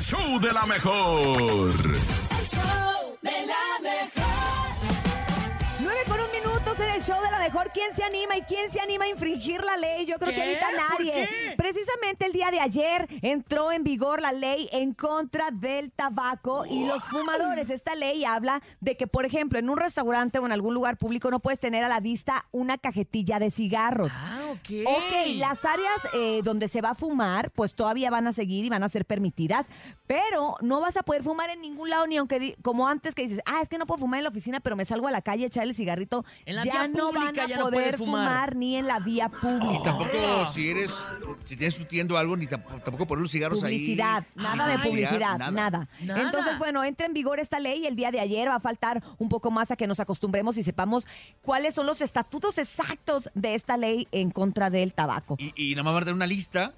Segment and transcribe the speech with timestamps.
[0.00, 1.72] show de la mejor.
[2.42, 2.97] Show
[7.48, 7.70] mejor.
[7.72, 10.06] ¿Quién se anima y quién se anima a infringir la ley?
[10.06, 10.42] Yo creo que ¿Qué?
[10.42, 11.28] ahorita ¿Por nadie.
[11.56, 16.84] Precisamente el día de ayer entró en vigor la ley en contra del tabaco y
[16.84, 17.70] los fumadores.
[17.70, 21.30] Esta ley habla de que, por ejemplo, en un restaurante o en algún lugar público
[21.30, 24.12] no puedes tener a la vista una cajetilla de cigarros.
[24.16, 24.86] Ah, ok.
[24.86, 28.68] Ok, las áreas eh, donde se va a fumar, pues todavía van a seguir y
[28.68, 29.66] van a ser permitidas,
[30.06, 33.40] pero no vas a poder fumar en ningún lado, ni aunque, como antes que dices,
[33.46, 35.44] ah, es que no puedo fumar en la oficina, pero me salgo a la calle
[35.44, 36.24] a echar el cigarrito.
[36.44, 38.56] En la ya no van pública a ya no poder puedes fumar.
[38.56, 39.84] ni en la vía pública.
[39.84, 41.02] Tampoco si eres,
[41.44, 44.42] si tienes tu tienda o algo, ni tampoco, tampoco poner los cigarros Publicidad, ahí.
[44.42, 45.50] nada de publicidad, nada.
[45.50, 45.88] nada.
[46.00, 46.22] Nada.
[46.22, 48.48] Entonces, bueno, entra en vigor esta ley el día de ayer.
[48.48, 51.06] Va a faltar un poco más a que nos acostumbremos y sepamos
[51.42, 55.36] cuáles son los estatutos exactos de esta ley en contra del tabaco.
[55.38, 56.72] Y, y nada más va a dar una lista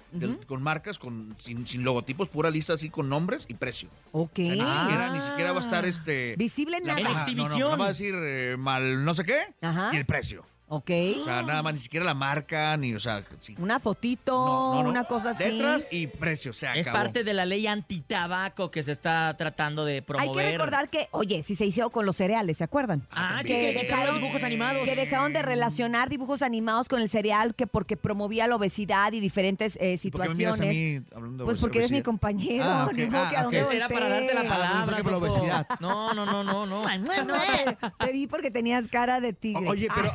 [0.47, 3.89] con marcas, con, sin, sin logotipos, pura lista así con nombres y precio.
[4.11, 4.31] Ok.
[4.39, 6.35] O sea, ni, siquiera, ni siquiera va a estar este...
[6.37, 6.99] Visible la- nada.
[6.99, 7.71] En no, no, exhibición.
[7.71, 9.89] no va a decir eh, mal no sé qué Ajá.
[9.93, 10.43] y el precio.
[10.73, 10.89] Ok.
[11.19, 13.55] O sea, nada más, ni siquiera la marca, ni, o sea, sí.
[13.59, 14.89] Una fotito, No, no, no.
[14.89, 15.43] una cosa así.
[15.43, 16.97] Letras y precio, se Es acabó.
[17.03, 20.29] parte de la ley antitabaco que se está tratando de promover.
[20.29, 23.05] Hay que recordar que, oye, si se hizo con los cereales, ¿se acuerdan?
[23.11, 23.73] Ah, también.
[23.73, 24.85] que Que dejaron dibujos animados.
[24.85, 29.19] Que dejaron de relacionar dibujos animados con el cereal, que porque promovía la obesidad y
[29.19, 31.01] diferentes eh, ¿Y ¿Por qué me miras a situaciones.
[31.01, 32.63] mí hablando de Pues porque eres mi compañero.
[32.65, 32.93] Ah, ok.
[32.93, 33.73] ni modo que a Ah, dónde ok.
[33.73, 34.85] Era para darte la palabra.
[34.85, 35.67] porque por la obesidad.
[35.81, 36.81] No, no, no, no, no.
[37.99, 39.67] Te vi porque tenías cara de tigre.
[39.67, 40.13] O- Oye, pero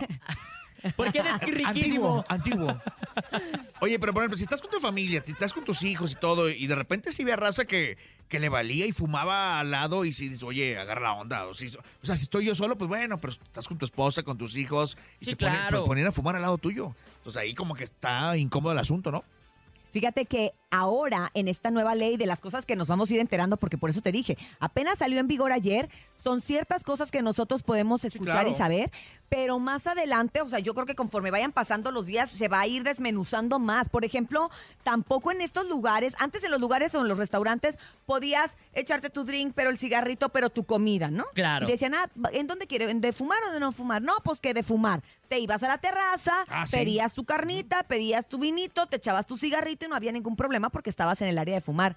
[0.95, 2.25] Porque eres riquísimo.
[2.29, 2.83] Antiguo, antiguo.
[3.81, 6.15] Oye, pero por ejemplo, si estás con tu familia, si estás con tus hijos y
[6.17, 7.99] todo, y de repente si ve a raza que,
[8.29, 11.47] que le valía y fumaba al lado, y si dices, oye, agarra la onda.
[11.47, 14.23] O, si, o sea, si estoy yo solo, pues bueno, pero estás con tu esposa,
[14.23, 15.79] con tus hijos, y Sí, se ponen, claro.
[15.81, 16.95] pues, ponían a fumar al lado tuyo.
[17.19, 19.25] Entonces ahí como que está incómodo el asunto, ¿no?
[19.97, 23.21] Fíjate que ahora, en esta nueva ley, de las cosas que nos vamos a ir
[23.21, 27.23] enterando, porque por eso te dije, apenas salió en vigor ayer, son ciertas cosas que
[27.23, 28.51] nosotros podemos escuchar claro.
[28.51, 28.91] y saber,
[29.31, 32.61] pero más adelante, o sea, yo creo que conforme vayan pasando los días, se va
[32.61, 33.89] a ir desmenuzando más.
[33.89, 34.51] Por ejemplo,
[34.83, 39.25] tampoco en estos lugares, antes en los lugares o en los restaurantes, podías echarte tu
[39.25, 41.25] drink, pero el cigarrito, pero tu comida, ¿no?
[41.33, 41.67] Claro.
[41.67, 42.93] Y decían, ah, ¿en dónde quiere?
[42.93, 44.03] ¿De fumar o de no fumar?
[44.03, 45.03] No, pues que de fumar.
[45.29, 46.77] Te ibas a la terraza, Ah, sí.
[46.77, 50.91] pedías tu carnita, pedías tu vinito, te echabas tu cigarrito no había ningún problema porque
[50.91, 51.97] estabas en el área de fumar.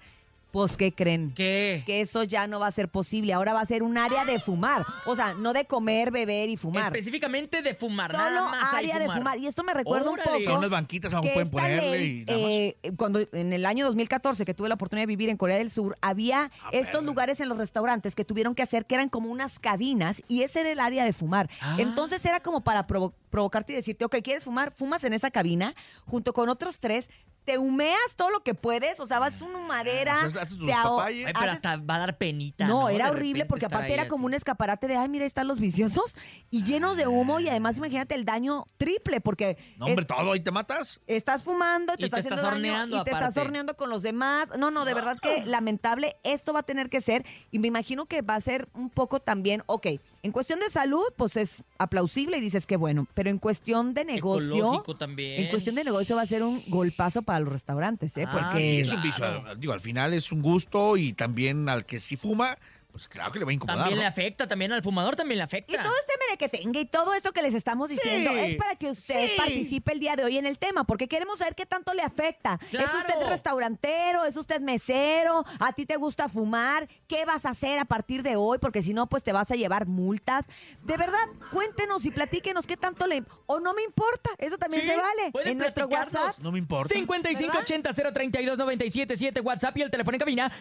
[0.52, 1.32] Pues, ¿qué creen?
[1.32, 1.84] ¿Qué?
[1.86, 3.32] Que eso ya no va a ser posible.
[3.32, 4.84] Ahora va a ser un área de fumar.
[5.06, 6.86] O sea, no de comer, beber y fumar.
[6.86, 9.38] Específicamente de fumar, Solo nada más hay área de fumar.
[9.38, 10.28] Y esto me recuerda Órale.
[10.28, 10.58] un Son poco.
[10.58, 12.48] unas banquitas, aún que pueden esta ponerle ley, y nada más.
[12.50, 15.70] eh, cuando en el año 2014 que tuve la oportunidad de vivir en Corea del
[15.70, 19.30] Sur, había Ah, estos lugares en los restaurantes que tuvieron que hacer que eran como
[19.30, 21.48] unas cabinas y ese era el área de fumar.
[21.60, 21.76] Ah.
[21.78, 24.72] Entonces era como para provo- provocarte y decirte, ok, ¿quieres fumar?
[24.72, 27.08] Fumas en esa cabina junto con otros tres.
[27.44, 30.26] Te humeas todo lo que puedes, o sea, vas a una madera.
[30.26, 31.26] O sea, haces tus te aho- papayas.
[31.26, 32.66] Ay, pero haces- hasta va a dar penita.
[32.66, 34.26] no, No, era De horrible repente porque estar aparte ahí era como así.
[34.26, 36.16] un escaparate de, ay, mira, ahí están los viciosos
[36.50, 40.32] y llenos de humo y además imagínate el daño triple porque No, hombre, es- todo
[40.32, 41.00] ahí te matas.
[41.06, 43.40] estás fumando, te Y estás te haciendo estás daño horneando y te estás aparte.
[43.40, 44.48] horneando con los demás.
[44.58, 48.06] No, no, de verdad que lamentable esto va a tener que ser y me imagino
[48.06, 49.86] que va a ser un poco también, ok,
[50.22, 54.04] en cuestión de salud, pues es aplausible y dices que bueno, pero en cuestión de
[54.04, 55.42] negocio, Ecológico también.
[55.44, 58.24] en cuestión de negocio va a ser un golpazo para los restaurantes, ¿eh?
[58.28, 59.24] Ah, Porque sí, Es un vicio.
[59.58, 62.58] Digo, al final es un gusto y también al que sí fuma,
[62.90, 63.78] pues claro que le va a incomodar.
[63.78, 64.02] También ¿no?
[64.02, 65.72] le afecta, también al fumador también le afecta.
[65.72, 68.54] Y todo este mere que tenga y todo esto que les estamos diciendo Sí, es
[68.54, 69.32] para que usted sí.
[69.36, 72.58] participe el día de hoy en el tema, porque queremos saber qué tanto le afecta.
[72.62, 72.98] ¿Es Claro.
[72.98, 74.24] usted restaurantero?
[74.24, 75.44] ¿Es usted mesero?
[75.58, 76.88] ¿A ti te gusta fumar?
[77.06, 78.58] ¿Qué vas a hacer a partir de hoy?
[78.58, 80.46] Porque si no, pues te vas a llevar multas.
[80.82, 81.18] De verdad,
[81.52, 83.22] cuéntenos y platíquenos qué tanto le...
[83.46, 85.30] O no me importa, eso también Sí, se vale.
[85.32, 86.24] pueden En nuestro platicarnos.
[86.28, 86.42] WhatsApp.
[86.44, 86.94] No me importa.
[86.94, 90.52] 5580-032-977 WhatsApp y el teléfono en cabina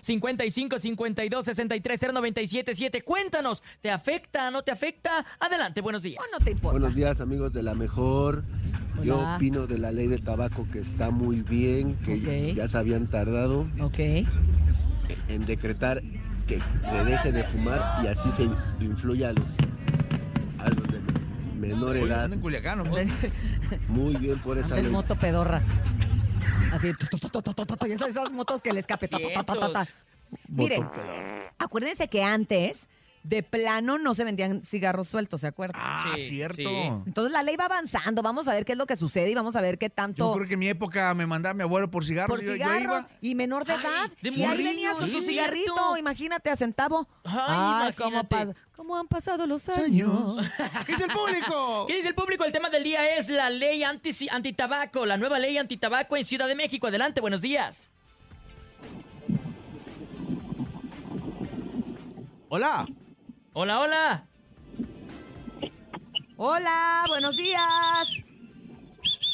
[2.22, 3.04] 5552-630977.
[3.04, 5.26] Cuéntanos, ¿te afecta, no te afecta?
[5.40, 6.22] Adelante, buenos días.
[6.22, 6.80] ¿O no te importa?
[6.80, 8.44] Buenos días amigos de la mejor.
[9.04, 13.08] Yo opino de la ley del tabaco que está muy bien, que ya se habían
[13.08, 13.98] tardado Ok.
[14.00, 16.02] en decretar
[16.48, 18.44] que se deje de fumar y así se
[18.84, 19.46] influye a los,
[20.58, 21.00] a los de
[21.60, 22.34] menor Oye, edad.
[22.34, 22.86] en Culiacán, ¿no?
[23.88, 24.92] Muy bien por esa El ley.
[24.92, 25.62] moto pedorra.
[26.74, 29.08] Así, esas, motos que le escape.
[29.08, 29.88] ta, ta, ta,
[31.70, 32.78] acuérdense que antes,
[33.22, 35.80] de plano, no se vendían cigarros sueltos, ¿se acuerdan?
[35.84, 36.56] Ah, Sí, cierto.
[36.58, 36.66] sí.
[37.06, 39.58] Entonces la ley va avanzando, vamos a ver qué es lo que sucede y vamos
[39.58, 42.06] a ver qué Yo tanto creo que en mi época me mandaba mi abuelo por
[42.06, 42.38] cigarros.
[42.38, 43.10] por y yo- yo cigarros iba.
[43.22, 44.12] y menor de Ay, edad.
[44.22, 45.98] de y ahí morrillo, venías con sí, cigarrito, cierto.
[45.98, 47.08] imagínate, a centavo.
[47.26, 48.36] Ay, cómo, imagínate.
[48.36, 50.38] pas- cómo han pasado los años.
[50.88, 51.86] ¿Qué es el público?
[51.88, 52.46] ¿Qué dice el público?
[52.46, 56.48] El tema del día es la ley anti antitabaco, la nueva ley antitabaco en Ciudad
[56.48, 56.88] de México.
[56.88, 57.92] Adelante, buenos días.
[62.50, 62.88] Hola.
[63.54, 64.26] Hola, hola.
[66.38, 68.08] Hola, buenos días.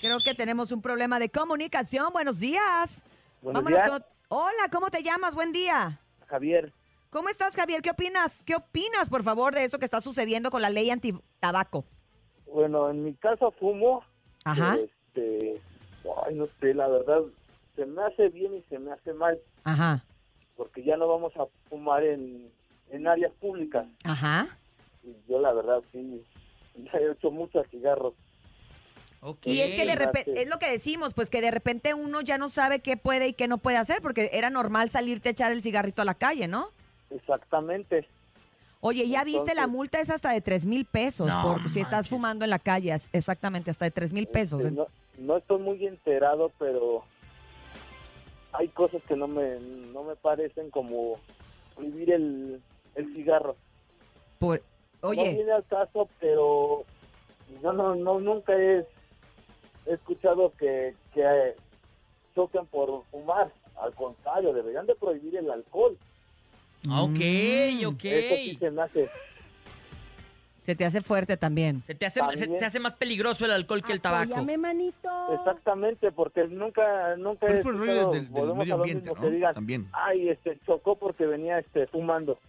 [0.01, 2.11] Creo que tenemos un problema de comunicación.
[2.11, 3.01] Buenos días.
[3.41, 5.35] Buenos Vámonos días, con- Hola, ¿cómo te llamas?
[5.35, 5.99] Buen día.
[6.27, 6.73] Javier.
[7.11, 7.81] ¿Cómo estás, Javier?
[7.81, 8.31] ¿Qué opinas?
[8.43, 11.85] ¿Qué opinas, por favor, de eso que está sucediendo con la ley anti-tabaco?
[12.51, 14.03] Bueno, en mi caso fumo.
[14.43, 14.75] Ajá.
[14.77, 15.61] Este,
[16.25, 17.21] ay, no sé, la verdad,
[17.75, 20.03] se me hace bien y se me hace mal, Ajá.
[20.57, 22.51] porque ya no vamos a fumar en,
[22.91, 23.85] en áreas públicas.
[24.03, 24.47] Ajá.
[25.03, 26.21] Y yo, la verdad, sí,
[26.93, 28.13] he hecho muchos cigarros.
[29.21, 29.47] Ok.
[29.47, 32.37] Y es que de repente, es lo que decimos, pues que de repente uno ya
[32.37, 35.51] no sabe qué puede y qué no puede hacer, porque era normal salirte a echar
[35.51, 36.67] el cigarrito a la calle, ¿no?
[37.09, 38.07] Exactamente.
[38.81, 41.93] Oye, ya viste, la multa es hasta de tres mil pesos No por si estás
[41.93, 42.09] manches.
[42.09, 44.63] fumando en la calle, es- exactamente, hasta de tres mil pesos.
[44.63, 44.85] Este, no,
[45.17, 47.03] no estoy muy enterado, pero
[48.51, 49.59] hay cosas que no me,
[49.91, 51.19] no me parecen como
[51.75, 52.61] prohibir el,
[52.95, 53.55] el cigarro.
[54.39, 54.61] Por-
[55.01, 56.83] No oye, viene al caso, pero
[57.61, 58.85] yo no, no nunca he,
[59.85, 61.55] he escuchado que, que
[62.33, 63.51] choquen por fumar.
[63.79, 65.97] Al contrario, deberían de prohibir el alcohol.
[66.89, 67.85] Ah, Ok, Mm.
[67.87, 68.05] ok.
[68.05, 69.09] Eso sí se me hace.
[70.63, 71.83] se te hace fuerte también.
[71.83, 74.43] Se te, hace, se te hace más peligroso el alcohol que el tabaco.
[74.57, 75.09] manito.
[75.33, 79.21] Exactamente, porque nunca nunca Pero es por el rollo del, medio ambiente, ¿no?
[79.21, 79.87] que digan, También.
[79.91, 82.39] ay, este, chocó porque venía este fumando.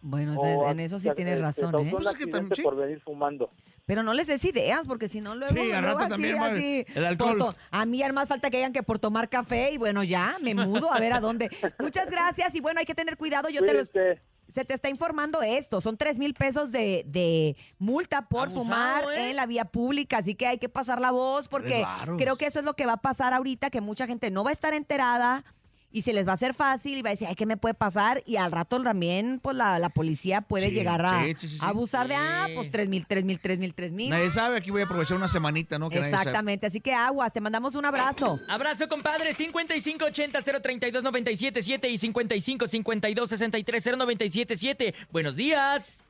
[0.00, 1.88] Bueno, O, en eso sí tienes razón, ¿eh?
[1.90, 2.62] Pues es que accidente tam- sí.
[2.62, 3.50] por venir fumando.
[3.84, 5.54] Pero no les des ideas, porque si no luego...
[5.54, 7.38] Sí, al rato también, así, el alcohol.
[7.38, 10.36] to- a mí ya más falta que digan que por tomar café y bueno, ya,
[10.42, 11.48] me mudo a ver a dónde.
[11.78, 13.48] Muchas gracias y bueno, hay que tener cuidado.
[13.48, 15.80] Yo te los, se te está informando esto.
[15.80, 19.30] Son tres mil pesos de, de multa por Abusado, fumar ¿eh?
[19.30, 20.18] en la vía pública.
[20.18, 22.16] Así que hay que pasar la voz porque Tres varos.
[22.18, 24.50] creo que eso es lo que va a pasar ahorita, que mucha gente no va
[24.50, 25.44] a estar enterada
[25.90, 27.72] y se les va a hacer fácil y va a decir, ay, ¿qué me puede
[27.74, 28.22] pasar?
[28.26, 31.58] Y al rato también, pues la, la policía puede Sí, llegar a, sí, sí, sí,
[31.58, 31.64] sí.
[31.64, 34.10] a abusar de, ah, pues tres mil, tres mil, tres mil, tres mil.
[34.10, 35.88] Nadie sabe, aquí voy a aprovechar una semanita, ¿no?
[35.88, 35.98] Que.
[36.00, 38.38] Exactamente, así que aguas, te mandamos un abrazo.
[38.48, 39.34] Abrazo, compadre.
[39.34, 44.94] 5580-032-977 y 5552-630977.
[45.10, 46.04] Buenos días.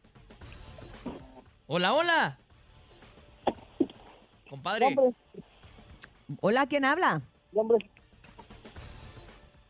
[1.67, 2.39] Hola, hola.
[4.49, 4.87] Compadre.
[4.87, 5.13] Hombre,
[6.41, 7.23] Hola, ¿quién habla?
[7.55, 7.79] hombre,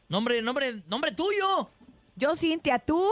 [0.08, 1.68] Nombre, nombre, nombre tuyo.
[2.16, 3.06] Yo, Cintia, ¿tú?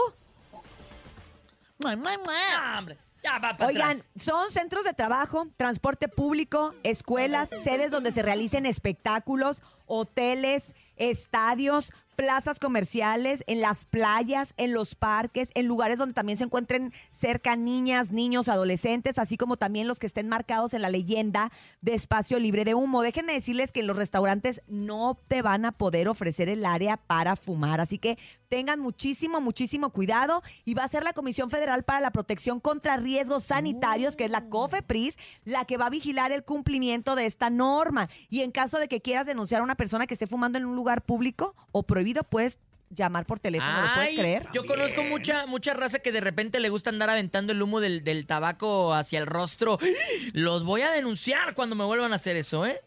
[1.85, 2.97] Ah, hombre.
[3.23, 4.09] Ya va para Oigan, atrás.
[4.15, 10.63] son centros de trabajo, transporte público, escuelas, sedes donde se realicen espectáculos, hoteles,
[10.95, 16.91] estadios, plazas comerciales, en las playas, en los parques, en lugares donde también se encuentren
[17.11, 21.93] cerca niñas, niños, adolescentes, así como también los que estén marcados en la leyenda de
[21.93, 23.03] espacio libre de humo.
[23.03, 27.35] Déjenme decirles que en los restaurantes no te van a poder ofrecer el área para
[27.35, 28.17] fumar, así que
[28.49, 32.97] tengan muchísimo, muchísimo cuidado y va a ser la Comisión Federal para la Protección contra
[32.97, 37.51] Riesgos Sanitarios, que es la COFEPRIS, la que va a vigilar el cumplimiento de esta
[37.51, 38.09] norma.
[38.29, 40.75] Y en caso de que quieras denunciar a una persona que esté fumando en un
[40.75, 42.57] lugar público o prohibido, puedes
[42.89, 44.47] llamar por teléfono, ¿lo puedes Ay, creer?
[44.53, 48.03] Yo conozco mucha, mucha raza que de repente le gusta andar aventando el humo del,
[48.03, 49.77] del tabaco hacia el rostro.
[50.33, 52.81] Los voy a denunciar cuando me vuelvan a hacer eso, ¿eh?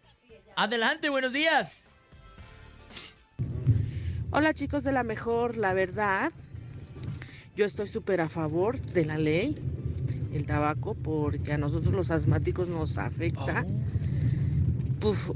[0.56, 1.84] Adelante, buenos días.
[4.32, 6.32] Hola chicos de la mejor, la verdad,
[7.56, 9.58] yo estoy súper a favor de la ley,
[10.32, 13.66] el tabaco, porque a nosotros los asmáticos nos afecta.
[15.00, 15.30] Puf,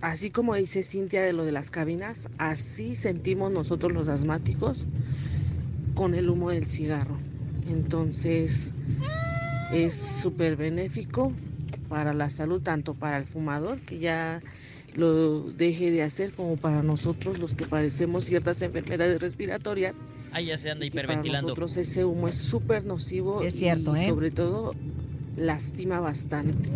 [0.00, 4.86] así como dice Cintia de lo de las cabinas, así sentimos nosotros los asmáticos
[5.94, 7.16] con el humo del cigarro.
[7.68, 8.74] Entonces
[9.72, 11.32] es súper benéfico
[11.88, 14.40] para la salud, tanto para el fumador, que ya
[14.96, 19.96] lo deje de hacer, como para nosotros los que padecemos ciertas enfermedades respiratorias.
[20.32, 21.48] Ahí ya se anda que para hiperventilando.
[21.48, 24.08] nosotros ese humo es súper nocivo Es cierto, y ¿eh?
[24.08, 24.74] sobre todo
[25.36, 26.68] lastima bastante.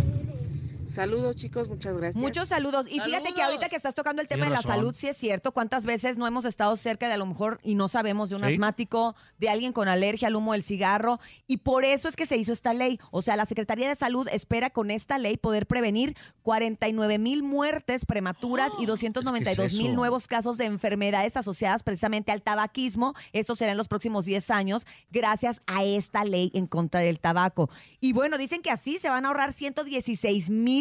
[0.86, 2.22] Saludos chicos, muchas gracias.
[2.22, 2.86] Muchos saludos.
[2.88, 4.70] Y fíjate que ahorita que estás tocando el tema de la razón.
[4.72, 5.52] salud, sí es cierto.
[5.52, 8.44] ¿Cuántas veces no hemos estado cerca de a lo mejor y no sabemos de un
[8.44, 8.52] Sí.
[8.52, 11.20] asmático, de alguien con alergia al humo del cigarro?
[11.46, 12.98] Y por eso es que se hizo esta ley.
[13.10, 18.04] O sea, la Secretaría de Salud espera con esta ley poder prevenir 49 mil muertes
[18.04, 23.14] prematuras y 292 mil nuevos casos de enfermedades asociadas precisamente al tabaquismo.
[23.32, 27.70] Eso será en los próximos 10 años gracias a esta ley en contra del tabaco.
[28.00, 30.73] Y bueno, dicen que así se van a ahorrar 116 mil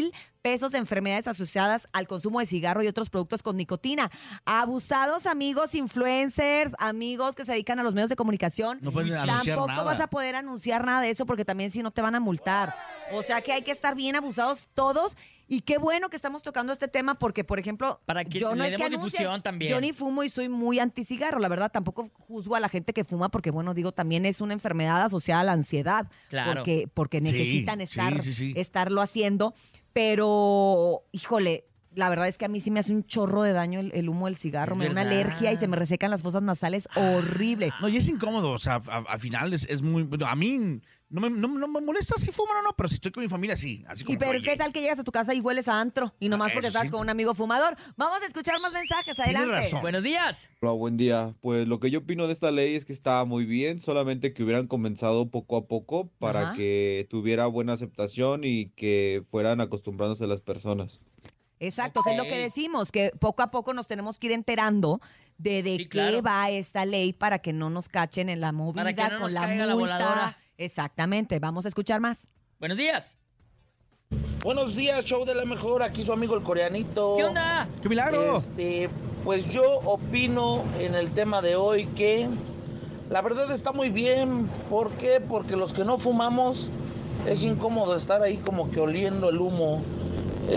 [0.44, 4.12] pesos de enfermedades asociadas al consumo de cigarro y otros productos con nicotina.
[4.46, 8.80] Abusados amigos influencers, amigos que se dedican a los medios de comunicación.
[8.82, 9.84] No Tampoco nada.
[9.84, 12.76] vas a poder anunciar nada de eso porque también si no te van a multar.
[13.14, 15.16] O sea que hay que estar bien abusados todos
[15.48, 18.64] Y qué bueno que estamos tocando este tema porque, por ejemplo, Para que yo no
[18.64, 19.72] le es que demos anuncie, difusión también.
[19.72, 21.72] Yo ni fumo y soy muy anticigarro, la verdad.
[21.72, 25.42] Tampoco juzgo a la gente que fuma porque, bueno, digo, también es una enfermedad asociada
[25.42, 26.08] a la ansiedad.
[26.30, 26.54] Claro.
[26.54, 28.54] Porque, porque necesitan sí, estar, sí, sí.
[28.56, 29.54] estarlo haciendo.
[29.94, 33.80] Pero, híjole, la verdad es que a mí sí me hace un chorro de daño
[33.80, 34.74] el, el humo del cigarro.
[34.74, 36.88] Es me da una alergia y se me resecan las fosas nasales.
[36.96, 37.72] Horrible.
[37.82, 40.04] No, y es incómodo, o sea, a- al final es, es muy...
[40.04, 42.96] bueno, a mí no me, no, no me molesta si fuman o no, pero si
[42.96, 43.84] estoy con mi familia, sí.
[43.88, 45.80] Así como Y pero oye, qué tal que llegas a tu casa y hueles a
[45.80, 46.90] antro y nomás Ah, porque estás sí.
[46.90, 47.76] con un amigo fumador.
[47.98, 49.52] Vamos a escuchar más mensajes, adelante.
[49.52, 49.82] razón.
[49.82, 50.48] Buenos días.
[50.62, 51.36] Hola, buen día.
[51.42, 54.44] Pues lo que yo opino de esta ley es que está muy bien, solamente que
[54.44, 56.54] hubieran comenzado poco a poco para Ajá.
[56.54, 61.04] que tuviera buena aceptación y que fueran acostumbrándose las personas.
[61.68, 65.00] Exacto, que es lo que decimos, que poco a poco nos tenemos que ir enterando
[65.38, 66.22] de, de Sí, qué claro.
[66.22, 69.20] va esta ley para que no nos cachen en la movida Para que no con
[69.22, 69.98] nos la caiga la multa.
[69.98, 70.38] voladora.
[70.58, 72.28] Exactamente, vamos a escuchar más.
[72.60, 73.18] Buenos días.
[74.44, 75.82] Buenos días, show de la mejor.
[75.84, 77.16] Aquí su amigo el coreanito.
[77.18, 77.68] ¿Qué onda?
[77.82, 78.38] ¡Qué milagro!
[78.38, 78.90] Este,
[79.24, 82.30] pues yo opino en el tema de hoy que
[83.10, 84.48] la verdad está muy bien.
[84.70, 85.20] ¿Por qué?
[85.22, 86.70] Porque los que no fumamos
[87.26, 89.82] es incómodo estar ahí como que oliendo el humo.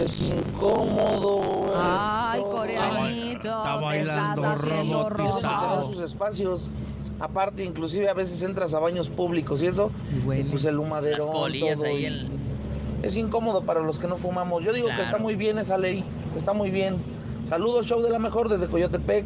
[0.02, 1.72] Es incómodo.
[1.76, 4.42] Ay, es coreanito, Está bailando
[5.08, 5.92] robotizado.
[5.92, 6.70] Sus espacios.
[7.18, 10.50] Aparte, inclusive a veces entras a baños públicos y eso, Y huele.
[10.50, 11.24] pues el humadero.
[11.48, 12.28] Las todo, ahí
[13.02, 14.62] Es incómodo para los que no fumamos.
[14.64, 16.04] Yo digo que está muy bien esa ley.
[16.36, 16.96] Está muy bien.
[17.48, 19.24] Saludos, show de la mejor desde Coyotepec.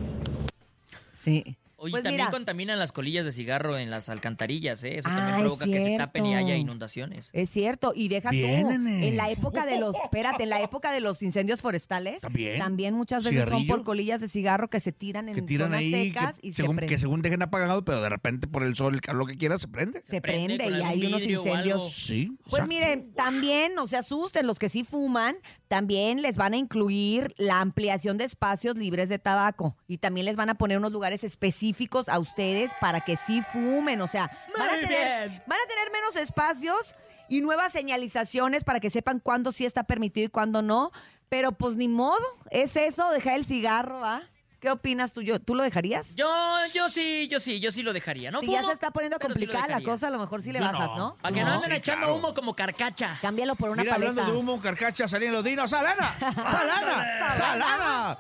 [1.24, 1.56] Sí.
[1.82, 2.30] Oye, Pues también mira.
[2.30, 4.98] contaminan las colillas de cigarro en las alcantarillas, ¿eh?
[4.98, 7.30] Eso también Ah, es provoca que se tapen y haya inundaciones.
[7.32, 9.08] Es cierto, y deja Bien, tú, nene.
[9.08, 12.94] en la época de los, espérate, en la época de los incendios forestales, También.
[12.94, 15.90] muchas veces son por colillas de cigarro que se tiran en que tiran zonas ahí,
[16.08, 16.92] secas que, y se según, prende.
[16.94, 19.66] que según dejen apagado, pero de repente por el sol, el calor que quiera, se
[19.66, 20.02] prende.
[20.04, 21.92] se prende y hay unos incendios.
[21.94, 22.36] Sí.
[22.44, 22.68] Pues exacto.
[22.68, 25.36] miren, también no se asusten, los que sí fuman,
[25.68, 30.36] también les van a incluir la ampliación de espacios libres de tabaco y también les
[30.36, 31.69] van a poner unos lugares específicos
[32.08, 36.16] a ustedes para que sí fumen, o sea, van a, tener, van a tener menos
[36.16, 36.94] espacios
[37.28, 40.90] y nuevas señalizaciones para que sepan cuándo sí está permitido y cuándo no,
[41.28, 44.22] pero pues ni modo, es eso, dejar el cigarro, ¿ah?
[44.60, 45.22] ¿Qué opinas tú?
[45.22, 46.14] Yo, ¿Tú lo dejarías?
[46.16, 46.28] Yo,
[46.74, 48.30] yo sí, yo sí, yo sí lo dejaría.
[48.30, 50.58] No si ya se está poniendo sí complicada la cosa, a lo mejor sí le
[50.58, 50.96] Yo bajas, no.
[50.98, 51.16] ¿no?
[51.16, 52.16] Para que no, No, anden sí, echando claro.
[52.16, 53.16] humo como carcacha.
[53.22, 54.10] Cámbialo por una Mira, paleta.
[54.10, 55.70] hablando de humo, carcacha, salían los dinos.
[55.70, 56.14] ¡Salana!
[56.18, 57.30] ¡Salana!
[57.30, 58.18] ¡Salana!